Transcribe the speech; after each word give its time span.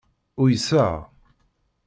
Uyseɣ. 0.41 0.93